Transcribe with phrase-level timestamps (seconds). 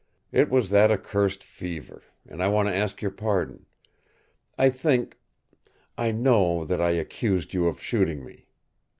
[0.31, 3.67] It was that accursed fever and I want to ask your pardon!
[4.57, 5.19] I think
[5.95, 8.47] I know that I accused you of shooting me.